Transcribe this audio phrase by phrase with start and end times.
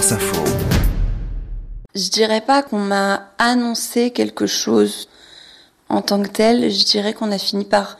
[0.00, 0.42] Info.
[1.94, 5.08] Je dirais pas qu'on m'a annoncé quelque chose
[5.90, 7.98] en tant que tel, je dirais qu'on a fini par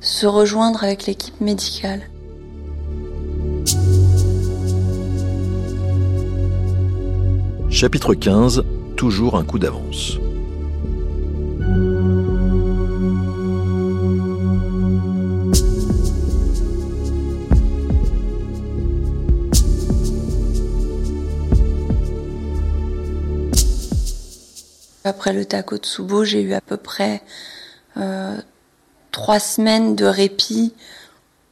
[0.00, 2.02] se rejoindre avec l'équipe médicale.
[7.70, 8.64] Chapitre 15
[8.96, 10.18] Toujours un coup d'avance.
[25.08, 27.22] Après le Takotsubo, j'ai eu à peu près
[27.96, 28.36] euh,
[29.10, 30.74] trois semaines de répit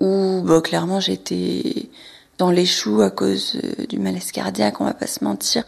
[0.00, 1.88] où bah, clairement j'étais
[2.36, 5.62] dans les choux à cause euh, du malaise cardiaque, on va pas se mentir.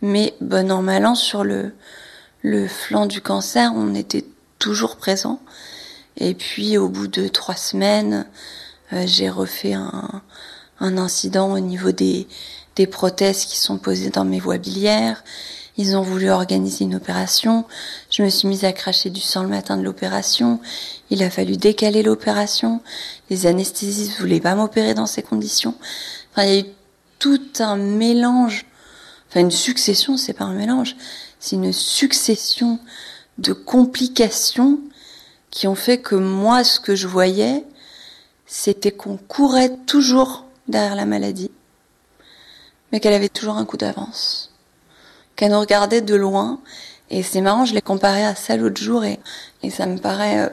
[0.00, 1.72] Mais bon an mal an sur le
[2.68, 4.24] flanc du cancer, on était
[4.60, 5.40] toujours présent.
[6.16, 8.26] Et puis au bout de trois semaines,
[8.92, 10.22] euh, j'ai refait un,
[10.78, 12.28] un incident au niveau des
[12.76, 15.24] des prothèses qui sont posées dans mes voies biliaires.
[15.76, 17.64] Ils ont voulu organiser une opération.
[18.10, 20.60] Je me suis mise à cracher du sang le matin de l'opération.
[21.10, 22.80] Il a fallu décaler l'opération.
[23.28, 25.74] Les anesthésistes voulaient pas m'opérer dans ces conditions.
[26.30, 26.66] Enfin, il y a eu
[27.18, 28.66] tout un mélange.
[29.28, 30.94] Enfin, une succession, c'est pas un mélange.
[31.40, 32.78] C'est une succession
[33.38, 34.78] de complications
[35.50, 37.64] qui ont fait que moi, ce que je voyais,
[38.46, 41.50] c'était qu'on courait toujours derrière la maladie,
[42.92, 44.53] mais qu'elle avait toujours un coup d'avance
[45.36, 46.60] qu'elle nous regardait de loin.
[47.10, 49.20] Et c'est marrant, je l'ai comparé à ça l'autre jour et,
[49.62, 50.48] et ça me paraît euh,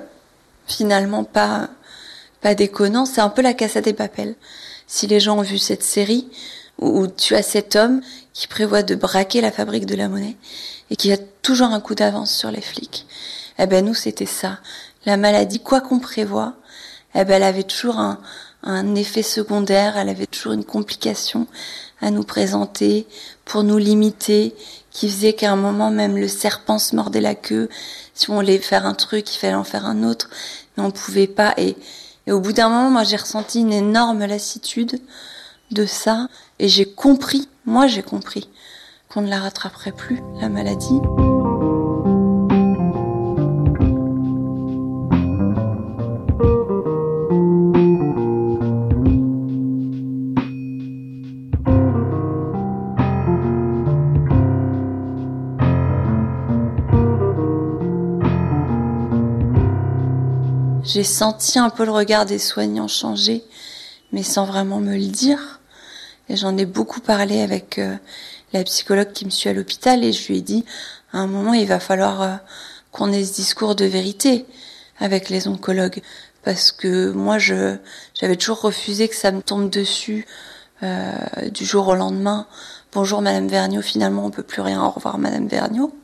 [0.68, 1.70] finalement pas,
[2.42, 3.06] pas déconnant.
[3.06, 4.36] C'est un peu la cassette des papels.
[4.88, 6.28] Si les gens ont vu cette série
[6.80, 8.02] où, tu as cet homme
[8.34, 10.36] qui prévoit de braquer la fabrique de la monnaie
[10.90, 13.06] et qui a toujours un coup d'avance sur les flics.
[13.60, 14.60] Eh ben nous c'était ça.
[15.06, 16.56] La maladie, quoi qu'on prévoit,
[17.14, 18.20] eh ben elle avait toujours un,
[18.64, 21.48] un effet secondaire, elle avait toujours une complication
[22.02, 23.08] à nous présenter
[23.46, 24.56] pour nous limiter,
[24.92, 27.70] qui faisait qu'à un moment même le serpent se mordait la queue.
[28.14, 30.30] Si on voulait faire un truc, il fallait en faire un autre,
[30.76, 31.54] mais on pouvait pas.
[31.58, 31.76] Et,
[32.28, 35.00] et au bout d'un moment, moi j'ai ressenti une énorme lassitude
[35.72, 36.28] de ça,
[36.60, 38.50] et j'ai compris, moi j'ai compris,
[39.10, 41.00] qu'on ne la rattraperait plus, la maladie.
[60.94, 63.46] J'ai senti un peu le regard des soignants changer,
[64.12, 65.62] mais sans vraiment me le dire.
[66.28, 67.96] Et j'en ai beaucoup parlé avec euh,
[68.52, 70.66] la psychologue qui me suit à l'hôpital et je lui ai dit,
[71.14, 72.36] à un moment, il va falloir euh,
[72.92, 74.46] qu'on ait ce discours de vérité
[75.00, 76.02] avec les oncologues.
[76.44, 77.78] Parce que moi, je
[78.14, 80.28] j'avais toujours refusé que ça me tombe dessus
[80.84, 81.14] euh,
[81.54, 82.48] du jour au lendemain.
[82.92, 84.84] Bonjour Madame Vergniaud, finalement on peut plus rien.
[84.84, 85.96] Au revoir Madame Vergniaud.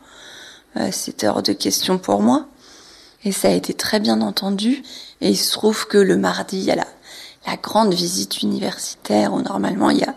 [0.91, 2.47] C'était hors de question pour moi.
[3.23, 4.83] Et ça a été très bien entendu.
[5.22, 6.88] Et il se trouve que le mardi, il y a la,
[7.45, 10.16] la grande visite universitaire où normalement il y a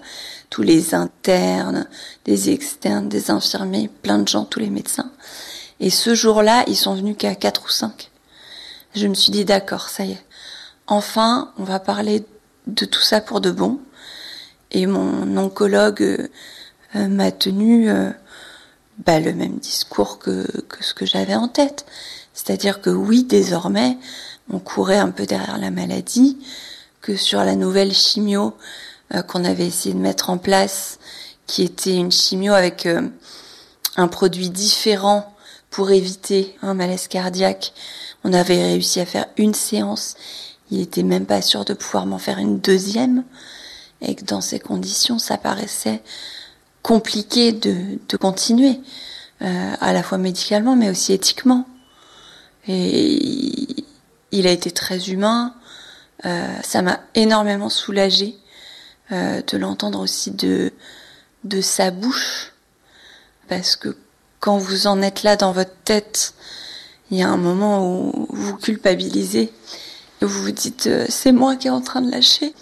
[0.50, 1.86] tous les internes,
[2.24, 5.10] des externes, des infirmiers, plein de gens, tous les médecins.
[5.78, 8.10] Et ce jour-là, ils sont venus qu'à quatre ou cinq.
[8.94, 10.24] Je me suis dit d'accord, ça y est.
[10.88, 12.24] Enfin, on va parler
[12.66, 13.78] de tout ça pour de bon.
[14.72, 16.28] Et mon oncologue
[16.96, 18.10] euh, m'a tenu euh,
[18.98, 21.86] bah, le même discours que, que ce que j'avais en tête.
[22.34, 23.98] C'est-à-dire que oui, désormais,
[24.52, 26.38] on courait un peu derrière la maladie,
[27.00, 28.54] que sur la nouvelle chimio
[29.14, 30.98] euh, qu'on avait essayé de mettre en place,
[31.46, 33.08] qui était une chimio avec euh,
[33.96, 35.34] un produit différent
[35.70, 37.72] pour éviter un malaise cardiaque,
[38.24, 40.14] on avait réussi à faire une séance.
[40.70, 43.24] Il était même pas sûr de pouvoir m'en faire une deuxième,
[44.02, 46.02] et que dans ces conditions, ça paraissait
[46.82, 48.80] compliqué de, continuer,
[49.42, 51.66] euh, à la fois médicalement, mais aussi éthiquement.
[52.72, 53.66] Et
[54.30, 55.54] il a été très humain.
[56.24, 58.36] Euh, ça m'a énormément soulagée
[59.10, 60.72] euh, de l'entendre aussi de,
[61.42, 62.52] de sa bouche.
[63.48, 63.96] Parce que
[64.38, 66.34] quand vous en êtes là dans votre tête,
[67.10, 69.52] il y a un moment où vous culpabilisez.
[70.22, 72.54] Et vous vous dites, euh, c'est moi qui est en train de lâcher.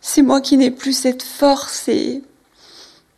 [0.00, 2.22] C'est moi qui n'ai plus cette force et,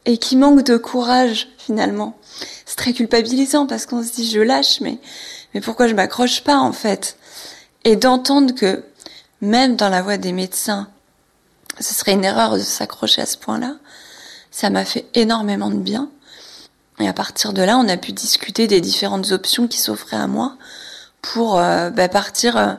[0.06, 2.16] et qui manque de courage finalement.
[2.64, 4.98] C'est très culpabilisant parce qu'on se dit, je lâche, mais
[5.54, 7.16] mais pourquoi je m'accroche pas en fait?
[7.84, 8.84] Et d'entendre que
[9.40, 10.88] même dans la voix des médecins,
[11.78, 13.76] ce serait une erreur de s'accrocher à ce point-là,
[14.50, 16.10] ça m'a fait énormément de bien.
[16.98, 20.26] Et à partir de là, on a pu discuter des différentes options qui s'offraient à
[20.26, 20.56] moi
[21.22, 22.74] pour euh, bah, partir euh,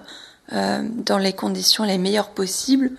[0.54, 2.92] euh, dans les conditions les meilleures possibles,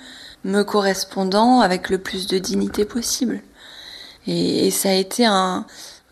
[0.44, 3.40] me correspondant avec le plus de dignité possible.
[4.26, 5.64] Et, ça a été un,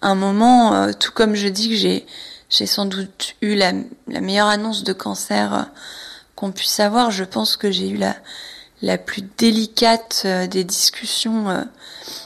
[0.02, 2.06] moment, tout comme je dis que j'ai,
[2.50, 3.72] j'ai sans doute eu la,
[4.08, 5.62] meilleure annonce de cancer euh,
[6.36, 7.10] qu'on puisse avoir.
[7.10, 8.16] Je pense que j'ai eu la,
[8.82, 11.66] la plus délicate euh, des discussions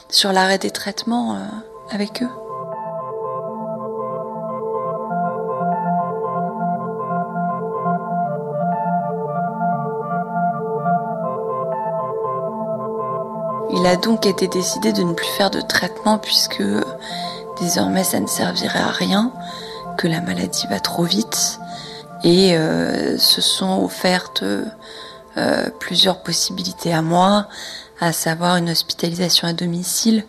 [0.09, 1.39] sur l'arrêt des traitements
[1.91, 2.29] avec eux.
[13.77, 16.63] Il a donc été décidé de ne plus faire de traitement puisque
[17.59, 19.31] désormais ça ne servirait à rien,
[19.97, 21.59] que la maladie va trop vite
[22.23, 27.47] et euh, se sont offertes euh, plusieurs possibilités à moi,
[27.99, 30.25] à savoir une hospitalisation à domicile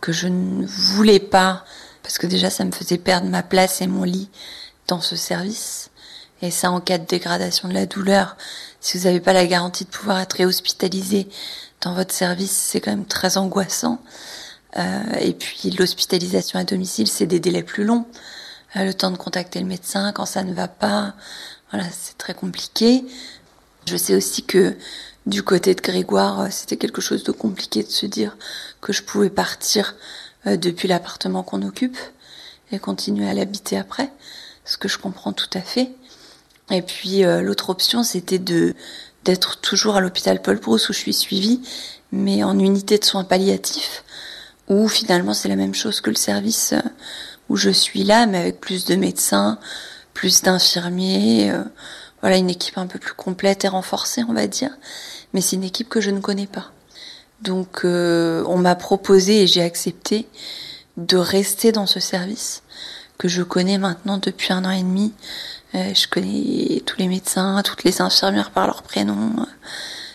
[0.00, 1.64] que je ne voulais pas
[2.02, 4.28] parce que déjà ça me faisait perdre ma place et mon lit
[4.86, 5.90] dans ce service.
[6.42, 8.36] Et ça, en cas de dégradation de la douleur,
[8.80, 11.26] si vous n'avez pas la garantie de pouvoir être réhospitalisé
[11.80, 13.98] dans votre service, c'est quand même très angoissant.
[14.76, 18.04] Euh, et puis l'hospitalisation à domicile, c'est des délais plus longs.
[18.76, 21.14] Euh, le temps de contacter le médecin quand ça ne va pas,
[21.70, 23.04] voilà, c'est très compliqué.
[23.86, 24.76] Je sais aussi que
[25.26, 28.36] du côté de Grégoire, euh, c'était quelque chose de compliqué de se dire
[28.80, 29.94] que je pouvais partir
[30.46, 31.96] depuis l'appartement qu'on occupe
[32.70, 34.12] et continuer à l'habiter après,
[34.66, 35.90] ce que je comprends tout à fait.
[36.70, 38.74] Et puis euh, l'autre option, c'était de
[39.24, 41.62] d'être toujours à l'hôpital Paul Brousse où je suis suivie,
[42.12, 44.04] mais en unité de soins palliatifs,
[44.68, 46.82] où finalement c'est la même chose que le service euh,
[47.48, 49.58] où je suis là, mais avec plus de médecins,
[50.12, 51.62] plus d'infirmiers, euh,
[52.20, 54.70] voilà une équipe un peu plus complète et renforcée, on va dire.
[55.32, 56.70] Mais c'est une équipe que je ne connais pas.
[57.42, 60.26] Donc on m'a proposé et j'ai accepté
[60.96, 62.62] de rester dans ce service
[63.18, 65.12] que je connais maintenant depuis un an et demi,
[65.74, 69.34] euh, je connais tous les médecins, toutes les infirmières par leur prénom.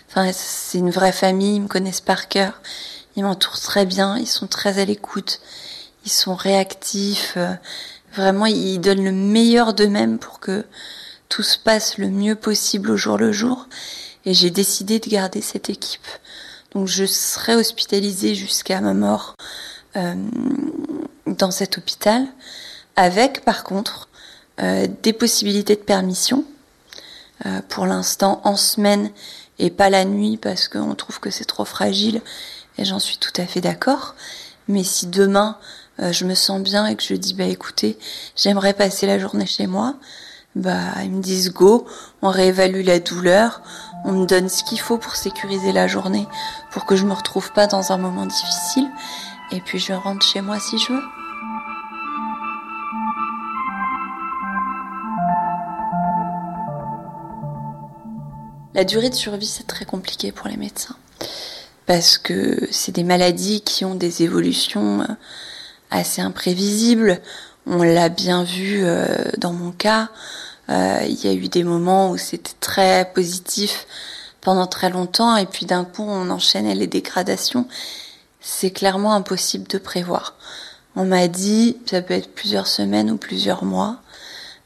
[0.10, 2.62] Enfin, c'est une vraie famille, ils me connaissent par cœur.
[3.16, 5.42] Ils m'entourent très bien, ils sont très à l'écoute,
[6.10, 7.34] sont réactifs.
[7.38, 7.54] Euh,
[8.14, 10.66] vraiment, ils donnent le meilleur d'eux-mêmes pour que
[11.30, 13.68] tout se passe le mieux possible au jour le jour.
[14.26, 16.08] Et j'ai décidé de garder cette équipe.
[16.74, 19.36] Donc je serai hospitalisée jusqu'à ma mort
[19.96, 20.16] euh,
[21.26, 22.26] dans cet hôpital,
[22.96, 24.10] avec par contre
[24.62, 26.46] euh, des possibilités de permission.
[27.70, 29.12] Pour l'instant, en semaine
[29.60, 32.22] et pas la nuit parce qu'on trouve que c'est trop fragile
[32.78, 34.16] et j'en suis tout à fait d'accord.
[34.68, 35.58] Mais si demain
[36.02, 37.98] euh, je me sens bien et que je dis bah écoutez,
[38.36, 39.96] j'aimerais passer la journée chez moi,
[40.56, 41.86] bah ils me disent go,
[42.22, 43.62] on réévalue la douleur,
[44.06, 46.28] on me donne ce qu'il faut pour sécuriser la journée,
[46.72, 48.90] pour que je me retrouve pas dans un moment difficile,
[49.52, 51.04] et puis je rentre chez moi si je veux.
[58.76, 60.96] La durée de survie, c'est très compliqué pour les médecins.
[61.86, 65.06] Parce que c'est des maladies qui ont des évolutions
[65.92, 67.20] assez imprévisibles.
[67.66, 69.06] On l'a bien vu euh,
[69.38, 70.10] dans mon cas.
[70.70, 73.88] Euh, il y a eu des moments où c'était très positif
[74.42, 77.68] pendant très longtemps et puis d'un coup on enchaînait les dégradations.
[78.40, 80.36] C'est clairement impossible de prévoir.
[80.96, 83.98] On m'a dit ça peut être plusieurs semaines ou plusieurs mois.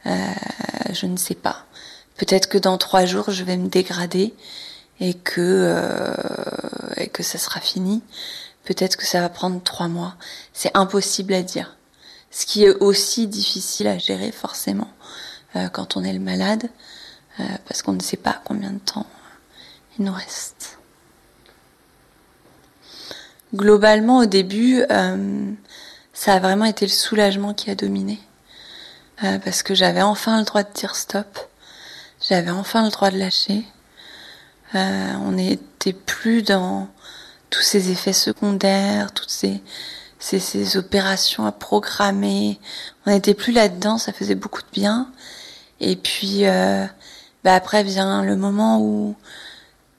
[0.06, 1.66] je ne sais pas.
[2.18, 4.34] Peut-être que dans trois jours, je vais me dégrader
[5.00, 6.14] et que euh,
[6.98, 8.02] et que ça sera fini.
[8.64, 10.16] Peut-être que ça va prendre trois mois.
[10.54, 11.76] C'est impossible à dire.
[12.32, 14.90] Ce qui est aussi difficile à gérer forcément
[15.56, 16.70] euh, quand on est le malade,
[17.40, 19.06] euh, parce qu'on ne sait pas combien de temps
[20.00, 20.80] il nous reste.
[23.54, 24.84] Globalement, au début,
[26.12, 28.20] ça a vraiment été le soulagement qui a dominé,
[29.22, 31.38] parce que j'avais enfin le droit de dire stop
[32.28, 33.66] j'avais enfin le droit de lâcher.
[34.76, 36.88] Euh, on n'était plus dans
[37.54, 39.62] tous ces effets secondaires, toutes ces,
[40.18, 42.60] ces, ces opérations à programmer.
[43.06, 45.08] On n'était plus là-dedans, ça faisait beaucoup de bien.
[45.80, 46.88] Et puis, euh,
[47.44, 49.16] bah après vient le moment où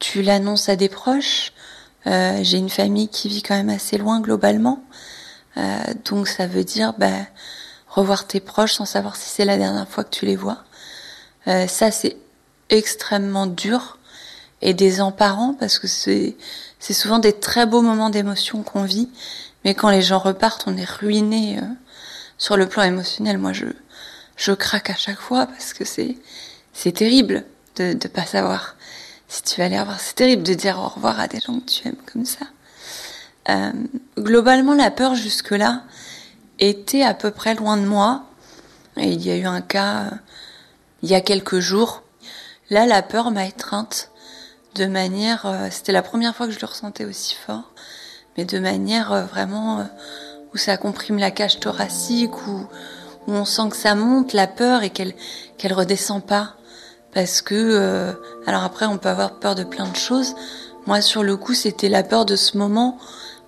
[0.00, 1.52] tu l'annonces à des proches.
[2.08, 4.82] Euh, J'ai une famille qui vit quand même assez loin globalement.
[5.56, 7.28] Euh, donc ça veut dire bah,
[7.86, 10.64] revoir tes proches sans savoir si c'est la dernière fois que tu les vois.
[11.46, 12.16] Euh, ça, c'est
[12.68, 13.98] extrêmement dur
[14.64, 16.36] et désemparant parce que c'est
[16.80, 19.08] c'est souvent des très beaux moments d'émotion qu'on vit,
[19.64, 21.62] mais quand les gens repartent, on est ruiné euh,
[22.36, 23.38] sur le plan émotionnel.
[23.38, 23.66] Moi, je
[24.36, 26.16] je craque à chaque fois parce que c'est
[26.72, 27.44] c'est terrible
[27.76, 28.74] de de pas savoir
[29.28, 30.00] si tu vas aller revoir.
[30.00, 32.46] C'est terrible de dire au revoir à des gens que tu aimes comme ça.
[33.50, 33.72] Euh,
[34.18, 35.82] globalement, la peur jusque-là
[36.58, 38.24] était à peu près loin de moi.
[38.96, 40.10] Et il y a eu un cas
[41.02, 42.02] il y a quelques jours.
[42.70, 44.10] Là, la peur m'a étreinte
[44.74, 47.72] de manière, euh, c'était la première fois que je le ressentais aussi fort,
[48.36, 49.84] mais de manière euh, vraiment euh,
[50.52, 52.66] où ça comprime la cage thoracique, où,
[53.26, 55.14] où on sent que ça monte, la peur, et qu'elle
[55.58, 56.54] qu'elle redescend pas.
[57.12, 58.12] Parce que, euh,
[58.46, 60.34] alors après, on peut avoir peur de plein de choses.
[60.86, 62.98] Moi, sur le coup, c'était la peur de ce moment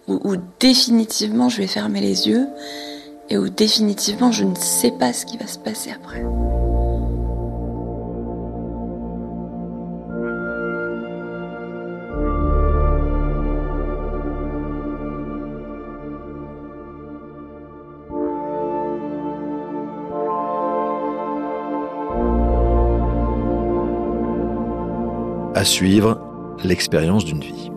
[0.06, 2.47] où, où définitivement je vais fermer les yeux
[3.28, 6.23] et où définitivement je ne sais pas ce qui va se passer après.
[25.56, 26.18] À suivre,
[26.64, 27.70] l'expérience d'une vie.